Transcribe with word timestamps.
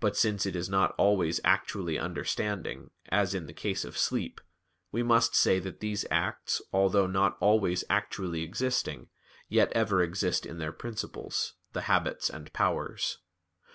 But 0.00 0.16
since 0.16 0.46
it 0.46 0.56
is 0.56 0.70
not 0.70 0.94
always 0.96 1.38
actually 1.44 1.98
understanding, 1.98 2.88
as 3.10 3.34
in 3.34 3.44
the 3.44 3.52
case 3.52 3.84
of 3.84 3.98
sleep, 3.98 4.40
we 4.90 5.02
must 5.02 5.34
say 5.34 5.58
that 5.58 5.80
these 5.80 6.06
acts, 6.10 6.62
although 6.72 7.06
not 7.06 7.36
always 7.38 7.84
actually 7.90 8.42
existing, 8.44 9.10
yet 9.50 9.70
ever 9.72 10.02
exist 10.02 10.46
in 10.46 10.56
their 10.56 10.72
principles, 10.72 11.52
the 11.74 11.82
habits 11.82 12.30
and 12.30 12.50
powers. 12.54 13.18